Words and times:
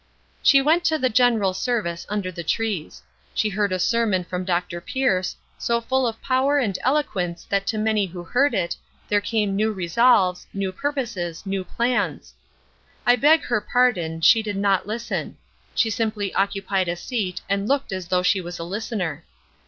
She 0.41 0.63
went 0.63 0.83
to 0.85 0.97
the 0.97 1.09
general 1.11 1.53
service 1.53 2.07
under 2.09 2.31
the 2.31 2.43
trees; 2.43 3.03
she 3.35 3.49
heard 3.49 3.71
a 3.71 3.77
sermon 3.77 4.23
from 4.23 4.45
Dr. 4.45 4.81
Pierce, 4.81 5.35
so 5.59 5.79
full 5.79 6.07
of 6.07 6.19
power 6.23 6.57
and 6.57 6.75
eloquence 6.83 7.43
that 7.47 7.67
to 7.67 7.77
many 7.77 8.07
who 8.07 8.23
heard 8.23 8.55
it 8.55 8.75
there 9.09 9.21
came 9.21 9.55
new 9.55 9.71
resolves, 9.71 10.47
new 10.55 10.71
purposes, 10.71 11.45
new 11.45 11.63
plans. 11.63 12.33
I 13.05 13.15
beg 13.15 13.43
her 13.43 13.61
pardon, 13.61 14.21
she 14.21 14.41
did 14.41 14.57
not 14.57 14.87
listen; 14.87 15.37
she 15.75 15.91
simply 15.91 16.33
occupied 16.33 16.87
a 16.87 16.95
seat 16.95 17.41
and 17.47 17.67
looked 17.67 17.91
as 17.91 18.07
though 18.07 18.23
she 18.23 18.41
was 18.41 18.57
a 18.57 18.63
listener. 18.63 19.23